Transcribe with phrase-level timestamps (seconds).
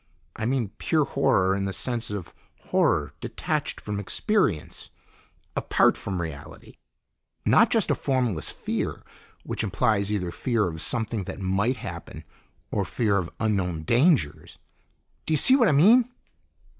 [0.35, 2.33] "I mean pure horror in the sense of
[2.71, 4.89] horror detached from experience,
[5.55, 6.77] apart from reality.
[7.45, 9.03] Not just a formless fear,
[9.43, 12.23] which implies either fear of something that might happen,
[12.71, 14.57] or fear of unknown dangers.
[15.27, 16.09] Do you see what I mean?"